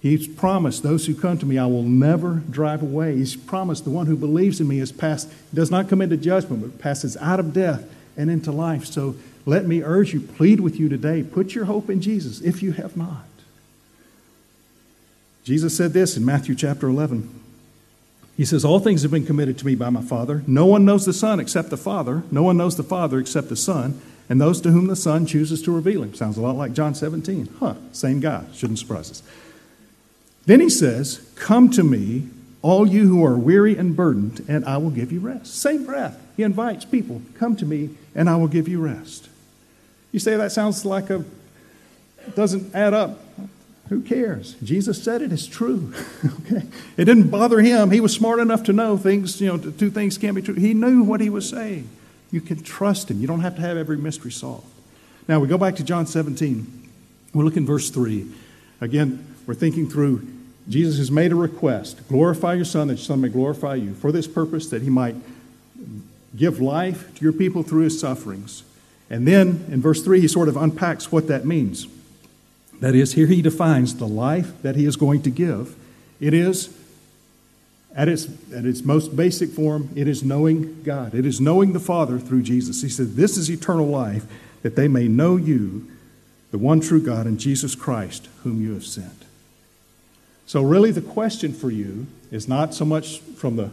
[0.00, 3.16] He's promised those who come to me, I will never drive away.
[3.16, 6.62] He's promised the one who believes in me is passed, does not come into judgment,
[6.62, 7.84] but passes out of death
[8.16, 8.86] and into life.
[8.86, 9.14] So
[9.44, 12.72] let me urge you, plead with you today, put your hope in Jesus if you
[12.72, 13.24] have not.
[15.44, 17.40] Jesus said this in Matthew chapter 11.
[18.36, 20.42] He says, All things have been committed to me by my Father.
[20.46, 22.22] No one knows the Son except the Father.
[22.30, 25.62] No one knows the Father except the Son and those to whom the Son chooses
[25.62, 26.14] to reveal him.
[26.14, 27.48] Sounds a lot like John 17.
[27.58, 28.44] Huh, same guy.
[28.54, 29.22] Shouldn't surprise us.
[30.46, 32.28] Then he says, Come to me,
[32.62, 35.54] all you who are weary and burdened, and I will give you rest.
[35.54, 36.18] Same breath.
[36.36, 39.28] He invites people, Come to me, and I will give you rest.
[40.12, 41.24] You say that sounds like a,
[42.34, 43.18] doesn't add up.
[43.88, 44.54] Who cares?
[44.62, 45.22] Jesus said.
[45.22, 45.92] It's true.
[46.24, 46.66] okay.
[46.96, 47.90] It didn't bother him.
[47.90, 50.54] He was smart enough to know things, you know, two things can't be true.
[50.54, 51.88] He knew what he was saying.
[52.32, 53.20] You can trust Him.
[53.20, 54.66] You don't have to have every mystery solved.
[55.28, 56.90] Now, we go back to John 17.
[57.32, 58.26] We'll look in verse 3.
[58.80, 60.26] Again, we're thinking through
[60.68, 64.10] Jesus has made a request glorify your Son, that your Son may glorify you, for
[64.10, 65.14] this purpose, that he might
[66.34, 68.62] give life to your people through his sufferings.
[69.10, 71.86] And then in verse 3, he sort of unpacks what that means.
[72.80, 75.76] That is, here he defines the life that he is going to give.
[76.18, 76.76] It is,
[77.94, 81.14] at its, at its most basic form, it is knowing God.
[81.14, 82.82] It is knowing the Father through Jesus.
[82.82, 84.24] He said, This is eternal life,
[84.62, 85.88] that they may know you,
[86.50, 89.24] the one true God, and Jesus Christ, whom you have sent.
[90.46, 93.70] So, really, the question for you is not so much from the,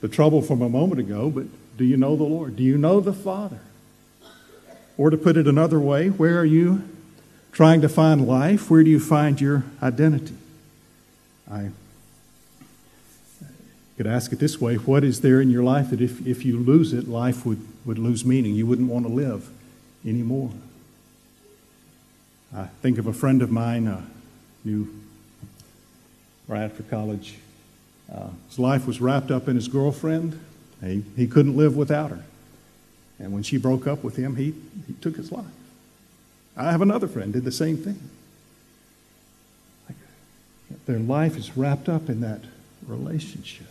[0.00, 1.44] the trouble from a moment ago, but
[1.76, 2.56] do you know the Lord?
[2.56, 3.60] Do you know the Father?
[4.98, 6.86] Or to put it another way, where are you
[7.52, 8.68] trying to find life?
[8.68, 10.34] Where do you find your identity?
[11.50, 11.70] I
[13.96, 16.58] could ask it this way What is there in your life that if, if you
[16.58, 18.54] lose it, life would, would lose meaning?
[18.54, 19.48] You wouldn't want to live
[20.04, 20.50] anymore.
[22.54, 24.02] I think of a friend of mine, uh,
[24.64, 24.88] knew
[26.48, 27.36] right after college.
[28.12, 30.40] Uh, his life was wrapped up in his girlfriend.
[30.82, 32.24] He, he couldn't live without her.
[33.18, 34.54] And when she broke up with him, he,
[34.86, 35.44] he took his life.
[36.56, 38.00] I have another friend did the same thing.
[39.88, 39.96] Like,
[40.86, 42.40] their life is wrapped up in that
[42.86, 43.66] relationship.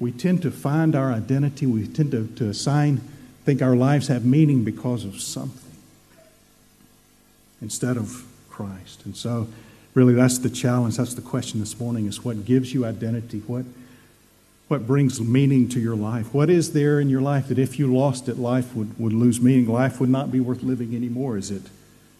[0.00, 3.00] We tend to find our identity, we tend to, to assign,
[3.44, 5.60] think our lives have meaning because of something
[7.60, 9.04] instead of Christ.
[9.04, 9.48] And so,
[9.94, 10.96] really, that's the challenge.
[10.96, 13.40] That's the question this morning is what gives you identity?
[13.46, 13.64] What,
[14.68, 16.32] what brings meaning to your life?
[16.32, 19.40] What is there in your life that if you lost it, life would, would lose
[19.40, 19.68] meaning?
[19.68, 21.62] Life would not be worth living anymore, is it?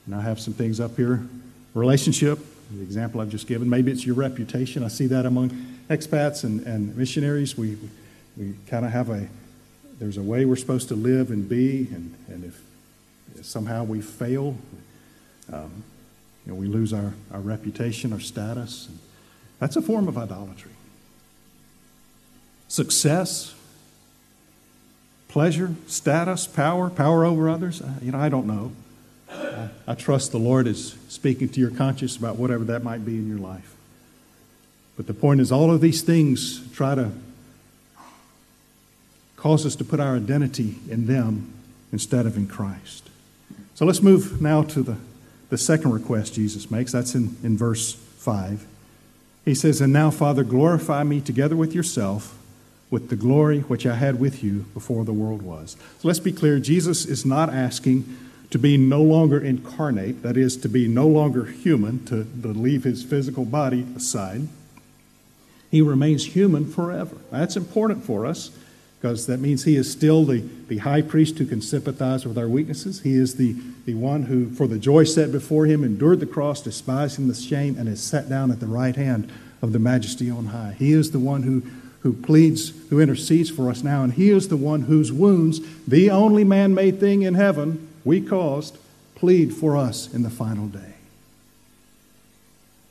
[0.07, 1.27] And I have some things up here.
[1.73, 2.39] Relationship,
[2.71, 3.71] the example I've just given.
[3.71, 4.85] Maybe it's your reputation.
[4.85, 5.51] I see that among
[5.89, 7.57] expats and, and missionaries.
[7.57, 7.79] We,
[8.37, 9.27] we kind of have a,
[9.99, 12.61] there's a way we're supposed to live and be, and, and if,
[13.43, 14.57] somehow we fail,
[15.53, 15.83] um,
[16.47, 18.89] you know, we lose our, our reputation, our status.
[19.59, 20.74] That's a form of idolatry
[22.75, 23.55] success,
[25.29, 27.81] pleasure, status, power, power over others?
[27.81, 28.73] Uh, you know, I don't know.
[29.31, 33.15] I, I trust the Lord is speaking to your conscience about whatever that might be
[33.15, 33.77] in your life.
[34.97, 37.13] But the point is, all of these things try to
[39.37, 41.53] cause us to put our identity in them
[41.93, 43.09] instead of in Christ.
[43.77, 44.97] So let's move now to the,
[45.49, 46.91] the second request Jesus makes.
[46.91, 48.67] That's in, in verse 5.
[49.45, 52.37] He says, And now, Father, glorify me together with yourself
[52.91, 55.77] with the glory which I had with you before the world was.
[55.99, 58.17] So let's be clear Jesus is not asking
[58.51, 62.85] to be no longer incarnate, that is, to be no longer human, to, to leave
[62.85, 64.47] his physical body aside.
[65.71, 67.17] He remains human forever.
[67.33, 68.53] That's important for us
[69.01, 72.49] because that means he is still the, the high priest who can sympathize with our
[72.49, 73.03] weaknesses.
[73.03, 76.63] He is the, the one who, for the joy set before him, endured the cross,
[76.63, 80.47] despising the shame, and is set down at the right hand of the majesty on
[80.47, 80.77] high.
[80.79, 81.65] He is the one who
[82.05, 86.11] who pleads, who intercedes for us now, and he is the one whose wounds, the
[86.11, 88.77] only man made thing in heaven we caused,
[89.15, 90.95] plead for us in the final day.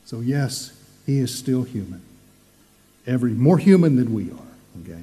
[0.04, 2.02] So, yes, he is still human.
[3.06, 5.02] Every more human than we are, okay?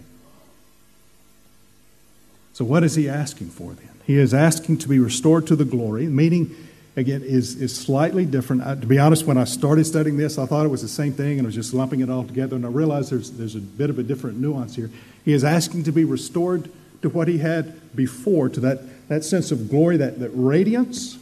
[2.51, 3.89] So, what is he asking for then?
[4.05, 6.53] He is asking to be restored to the glory, meaning
[6.95, 8.63] again, is, is slightly different.
[8.63, 11.13] I, to be honest, when I started studying this, I thought it was the same
[11.13, 12.55] thing and I was just lumping it all together.
[12.55, 14.89] And I realized there's, there's a bit of a different nuance here.
[15.23, 16.69] He is asking to be restored
[17.01, 21.17] to what he had before, to that, that sense of glory, that, that radiance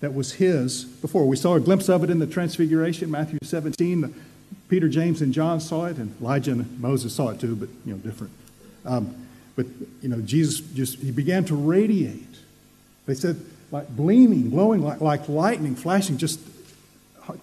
[0.00, 1.26] that was his before.
[1.26, 4.14] We saw a glimpse of it in the Transfiguration, Matthew 17.
[4.68, 7.92] Peter, James, and John saw it, and Elijah and Moses saw it too, but you
[7.92, 8.32] know, different.
[8.84, 9.66] Um, but
[10.02, 12.36] you know, Jesus just he began to radiate.
[13.06, 13.40] They said
[13.70, 16.40] like gleaming, glowing like, like lightning, flashing, just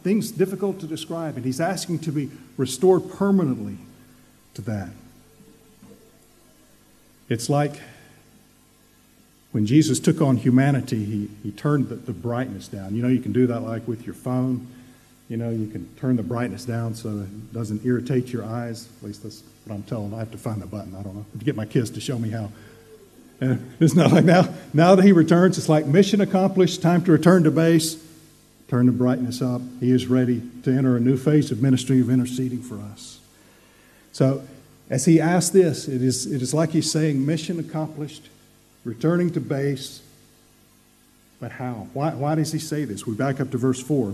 [0.03, 1.35] things difficult to describe.
[1.35, 3.77] And he's asking to be restored permanently
[4.55, 4.89] to that.
[7.29, 7.79] It's like
[9.51, 12.95] when Jesus took on humanity, he, he turned the, the brightness down.
[12.95, 14.67] You know, you can do that like with your phone.
[15.29, 18.87] You know, you can turn the brightness down so it doesn't irritate your eyes.
[18.99, 20.13] At least that's what I'm telling.
[20.13, 20.95] I have to find the button.
[20.95, 21.25] I don't know.
[21.27, 22.51] I have to get my kids to show me how.
[23.41, 27.11] And it's not like now, now that he returns, it's like mission accomplished, time to
[27.11, 28.01] return to base,
[28.67, 29.61] turn the brightness up.
[29.79, 33.19] He is ready to enter a new phase of ministry of interceding for us.
[34.11, 34.43] So,
[34.89, 38.29] as he asks this, it is, it is like he's saying, mission accomplished,
[38.83, 40.01] returning to base.
[41.39, 41.87] But how?
[41.93, 43.05] Why, why does he say this?
[43.05, 44.13] We back up to verse 4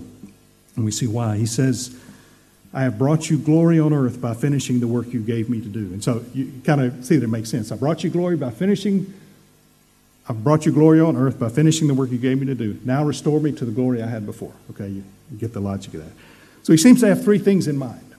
[0.76, 1.38] and we see why.
[1.38, 1.96] He says,
[2.74, 5.68] I have brought you glory on earth by finishing the work you gave me to
[5.68, 5.80] do.
[5.80, 7.72] And so you kind of see that it makes sense.
[7.72, 9.14] I brought you glory by finishing
[10.30, 12.80] I've brought you glory on earth by finishing the work you gave me to do.
[12.86, 14.54] Now restore me to the glory I had before.
[14.70, 16.14] Okay, you, you get the logic of that.
[16.64, 18.16] So he seems to have three things in mind.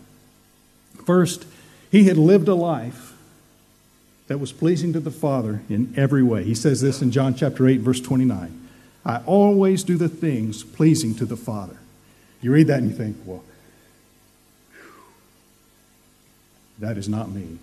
[1.06, 1.46] First,
[1.90, 3.14] he had lived a life
[4.26, 6.44] that was pleasing to the Father in every way.
[6.44, 8.68] He says this in John chapter 8, verse 29.
[9.04, 11.76] I always do the things pleasing to the Father.
[12.40, 13.42] You read that and you think, well,
[16.78, 17.58] that is not me.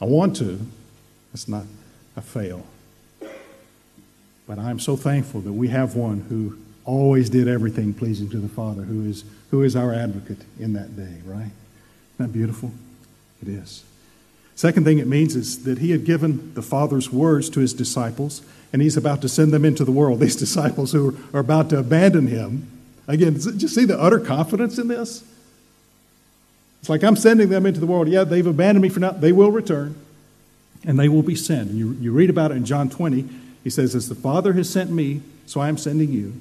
[0.00, 0.60] I want to.
[1.32, 1.64] That's not,
[2.16, 2.64] I fail.
[4.46, 8.48] But I'm so thankful that we have one who always did everything pleasing to the
[8.48, 11.50] Father, who is, who is our advocate in that day, right?
[12.14, 12.72] Isn't that beautiful?
[13.42, 13.84] It is.
[14.54, 18.42] Second thing it means is that he had given the Father's words to his disciples,
[18.72, 20.20] and he's about to send them into the world.
[20.20, 22.70] These disciples who are about to abandon him.
[23.08, 25.24] Again, did you see the utter confidence in this?
[26.86, 28.06] It's like I'm sending them into the world.
[28.06, 29.10] Yeah, they've abandoned me for now.
[29.10, 29.96] They will return,
[30.84, 31.70] and they will be sent.
[31.70, 33.28] And you, you read about it in John 20.
[33.64, 36.34] He says, As the Father has sent me, so I am sending you.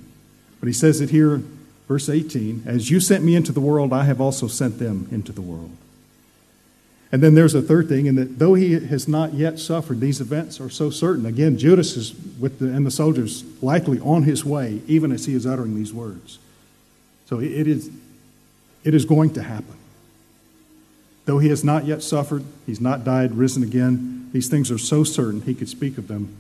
[0.59, 1.41] But he says it here,
[1.87, 5.31] verse 18 As you sent me into the world, I have also sent them into
[5.31, 5.71] the world.
[7.11, 10.21] And then there's a third thing, and that though he has not yet suffered, these
[10.21, 11.25] events are so certain.
[11.25, 15.33] Again, Judas is with the, and the soldiers likely on his way, even as he
[15.33, 16.37] is uttering these words.
[17.25, 17.89] So it is,
[18.83, 19.75] it is going to happen.
[21.25, 25.03] Though he has not yet suffered, he's not died, risen again, these things are so
[25.03, 26.35] certain he could speak of them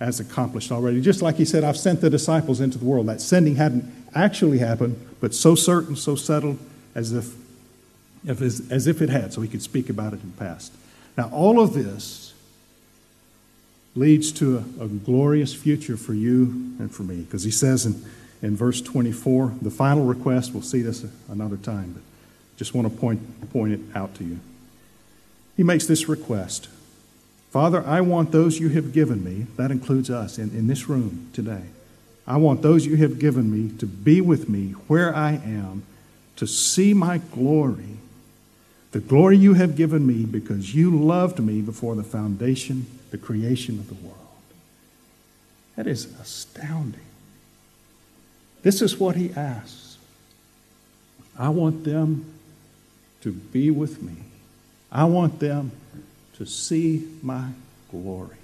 [0.00, 1.00] as accomplished already.
[1.00, 3.06] Just like he said, I've sent the disciples into the world.
[3.06, 3.84] That sending hadn't
[4.14, 6.58] actually happened, but so certain, so settled,
[6.94, 7.34] as if,
[8.24, 10.72] if as if it had, so he could speak about it in the past.
[11.16, 12.32] Now, all of this
[13.96, 16.42] leads to a, a glorious future for you
[16.78, 18.04] and for me, because he says in,
[18.42, 22.02] in verse 24, the final request, we'll see this another time, but
[22.58, 24.40] just want to point, point it out to you.
[25.56, 26.68] He makes this request
[27.50, 31.30] Father, I want those you have given me, that includes us in, in this room
[31.32, 31.62] today.
[32.26, 35.82] I want those you have given me to be with me where I am,
[36.36, 37.96] to see my glory,
[38.92, 43.78] the glory you have given me because you loved me before the foundation, the creation
[43.78, 44.18] of the world.
[45.76, 47.00] That is astounding.
[48.62, 49.96] This is what he asks.
[51.38, 52.37] I want them
[53.22, 54.14] to be with me.
[54.90, 55.72] I want them
[56.36, 57.50] to see my
[57.90, 58.36] glory.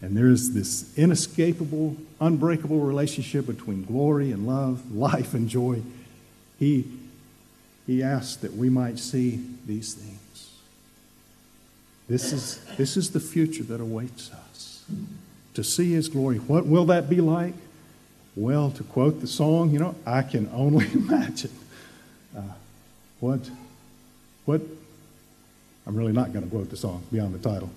[0.00, 5.82] And there is this inescapable, unbreakable relationship between glory and love, life and joy.
[6.58, 6.84] He,
[7.86, 10.50] he asks that we might see these things.
[12.08, 14.84] This is, this is the future that awaits us
[15.54, 16.38] to see His glory.
[16.38, 17.54] What will that be like?
[18.34, 21.52] Well, to quote the song, you know, I can only imagine.
[22.36, 22.42] Uh,
[23.22, 23.38] what,
[24.46, 24.60] what
[25.86, 27.70] I'm really not going to quote the song beyond the title.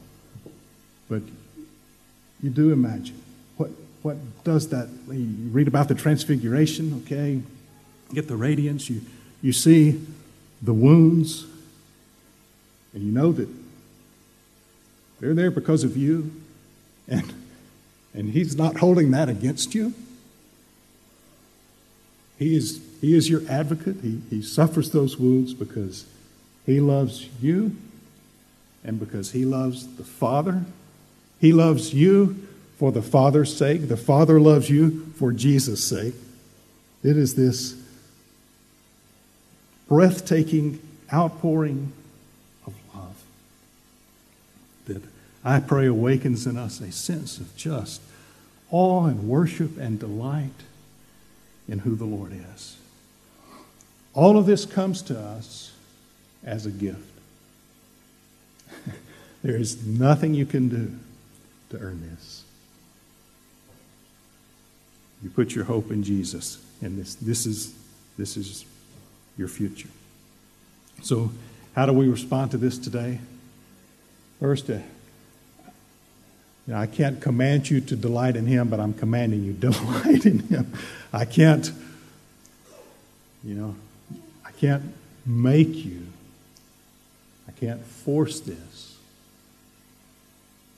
[1.07, 1.21] But
[2.41, 3.21] you do imagine.
[3.57, 3.69] What,
[4.01, 4.89] what does that?
[5.07, 7.43] You read about the transfiguration, okay?
[8.11, 8.89] Get the radiance.
[8.89, 9.01] You,
[9.43, 10.03] you see
[10.63, 11.45] the wounds.
[12.95, 13.47] And you know that
[15.19, 16.31] they're there because of you.
[17.07, 17.33] And,
[18.15, 19.93] and He's not holding that against you.
[22.39, 23.97] He is, he is your advocate.
[24.01, 26.05] He, he suffers those wounds because
[26.65, 27.75] He loves you
[28.83, 30.63] and because He loves the Father.
[31.39, 33.87] He loves you for the Father's sake.
[33.87, 36.15] The Father loves you for Jesus' sake.
[37.03, 37.75] It is this
[39.87, 40.79] breathtaking
[41.13, 41.93] outpouring
[42.65, 43.23] of love
[44.87, 45.03] that
[45.43, 48.01] I pray awakens in us a sense of just
[48.71, 50.63] awe and worship and delight
[51.67, 52.77] in who the Lord is.
[54.15, 55.73] All of this comes to us
[56.45, 57.03] as a gift.
[59.43, 60.95] there is nothing you can do
[61.69, 62.43] to earn this.
[65.21, 67.75] You put your hope in Jesus, and this, this, is,
[68.17, 68.65] this is
[69.37, 69.89] your future.
[71.01, 71.31] So,
[71.75, 73.19] how do we respond to this today?
[74.39, 74.79] First, uh,
[76.73, 80.71] I can't command you to delight in Him, but I'm commanding you delight in Him.
[81.11, 81.69] I can't,
[83.43, 83.75] you know,
[84.55, 84.83] I can't
[85.25, 86.07] make you
[87.47, 88.97] I can't force this.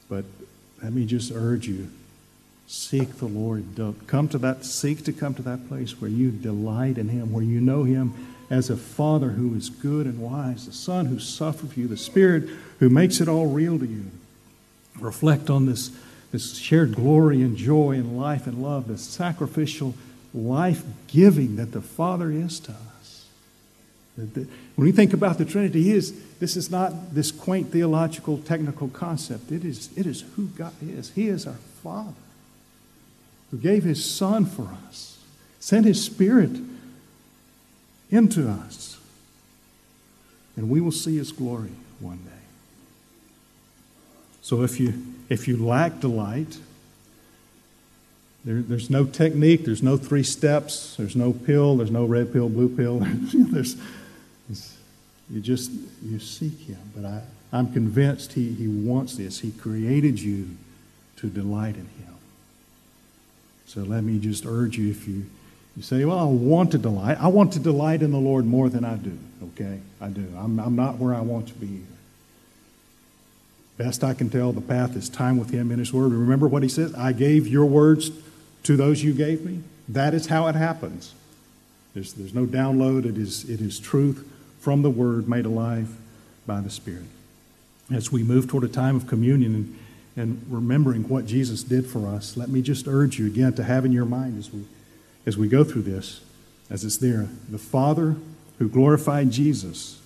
[0.10, 0.26] But
[0.82, 1.90] let me just urge you
[2.70, 3.76] seek the Lord.
[3.76, 7.32] Don't come to that, seek to come to that place where you delight in Him,
[7.32, 8.14] where you know Him
[8.50, 11.96] as a Father who is good and wise, the Son who suffered for you, the
[11.96, 12.50] Spirit
[12.80, 14.06] who makes it all real to you.
[15.00, 15.92] Reflect on this,
[16.34, 19.96] this shared glory and joy and life and love, this sacrificial
[20.34, 22.97] life giving that the Father is to us.
[24.18, 29.52] When we think about the Trinity, is, this is not this quaint theological, technical concept.
[29.52, 31.12] It is, it is who God is.
[31.12, 32.14] He is our Father
[33.52, 35.20] who gave his Son for us,
[35.60, 36.60] sent his Spirit
[38.10, 38.98] into us,
[40.56, 42.32] and we will see his glory one day.
[44.42, 44.94] So if you,
[45.30, 46.58] if you lack delight,
[48.44, 52.50] there, there's no technique, there's no three steps, there's no pill, there's no red pill,
[52.50, 53.00] blue pill.
[53.34, 53.76] there's,
[54.50, 55.72] you just
[56.04, 56.80] you seek him.
[56.96, 57.22] But I,
[57.52, 59.40] I'm convinced he, he wants this.
[59.40, 60.50] He created you
[61.18, 62.16] to delight in him.
[63.66, 65.26] So let me just urge you if you,
[65.76, 67.18] you say, Well, I want to delight.
[67.20, 69.18] I want to delight in the Lord more than I do.
[69.44, 69.80] Okay?
[70.00, 70.26] I do.
[70.38, 71.84] I'm, I'm not where I want to be.
[73.78, 76.12] Best I can tell, the path is time with Him in His Word.
[76.12, 76.96] Remember what He says?
[76.96, 78.10] I gave your words
[78.64, 79.62] to those you gave me.
[79.88, 81.14] That is how it happens.
[81.94, 83.06] There's, there's no download.
[83.06, 84.28] It is, it is truth
[84.68, 85.96] from the Word made alive
[86.46, 87.06] by the Spirit.
[87.90, 89.80] As we move toward a time of communion and,
[90.18, 93.86] and remembering what Jesus did for us, let me just urge you again to have
[93.86, 94.66] in your mind as we,
[95.26, 96.20] as we go through this,
[96.70, 98.18] as it's there, the Father
[98.60, 100.02] who glorified Jesus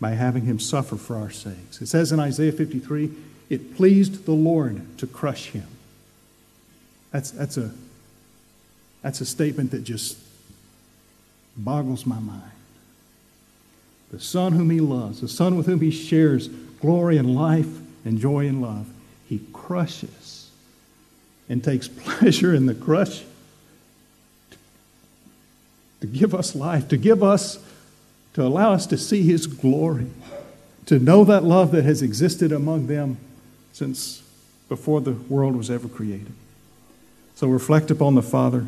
[0.00, 1.82] by having him suffer for our sakes.
[1.82, 3.10] It says in Isaiah 53
[3.50, 5.66] it pleased the Lord to crush him.
[7.10, 7.72] That's, that's, a,
[9.02, 10.18] that's a statement that just
[11.56, 12.52] boggles my mind.
[14.12, 16.48] The Son whom he loves, the Son with whom he shares
[16.80, 18.86] glory and life and joy and love,
[19.26, 20.50] he crushes
[21.48, 23.24] and takes pleasure in the crush
[26.00, 27.58] to give us life, to give us
[28.34, 30.06] to allow us to see His glory,
[30.86, 33.18] to know that love that has existed among them
[33.72, 34.22] since
[34.68, 36.32] before the world was ever created.
[37.34, 38.66] So reflect upon the Father,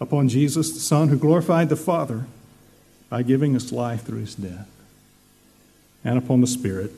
[0.00, 2.26] upon Jesus, the Son, who glorified the Father
[3.08, 4.68] by giving us life through His death,
[6.04, 6.92] and upon the Spirit,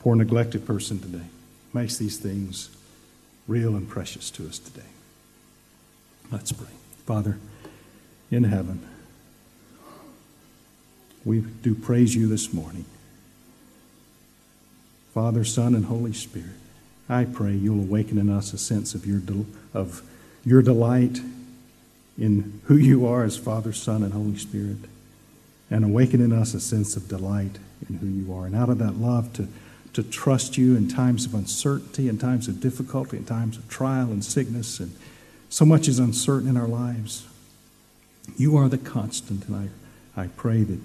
[0.00, 1.26] poor neglected person today.
[1.72, 2.68] Makes these things
[3.46, 4.86] real and precious to us today.
[6.30, 6.68] Let's pray.
[7.06, 7.38] Father
[8.30, 8.86] in heaven,
[11.24, 12.84] we do praise you this morning.
[15.14, 16.56] Father, Son, and Holy Spirit,
[17.08, 20.02] I pray you'll awaken in us a sense of your, del- of
[20.44, 21.20] your delight
[22.18, 24.78] in who you are as Father, Son, and Holy Spirit,
[25.70, 27.58] and awaken in us a sense of delight
[27.88, 28.46] in who you are.
[28.46, 29.48] And out of that love, to,
[29.94, 34.10] to trust you in times of uncertainty, in times of difficulty, in times of trial
[34.10, 34.94] and sickness, and
[35.48, 37.26] so much is uncertain in our lives.
[38.36, 39.70] You are the constant, and
[40.16, 40.80] I, I pray that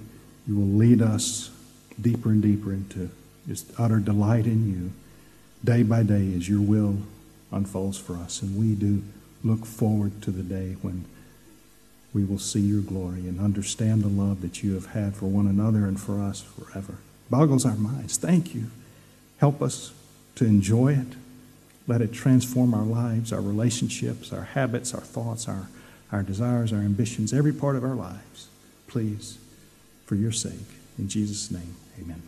[0.47, 1.51] you will lead us
[1.99, 3.09] deeper and deeper into
[3.47, 4.91] just utter delight in you
[5.63, 6.97] day by day as your will
[7.51, 8.41] unfolds for us.
[8.41, 9.03] And we do
[9.43, 11.05] look forward to the day when
[12.17, 15.45] we will see your glory and understand the love that you have had for one
[15.45, 16.95] another and for us forever.
[17.29, 18.17] Boggles our minds.
[18.17, 18.71] Thank you.
[19.37, 19.93] Help us
[20.33, 21.15] to enjoy it.
[21.85, 25.69] Let it transform our lives, our relationships, our habits, our thoughts, our,
[26.11, 28.47] our desires, our ambitions, every part of our lives.
[28.87, 29.37] Please
[30.07, 30.53] for your sake.
[30.97, 32.26] In Jesus' name, amen.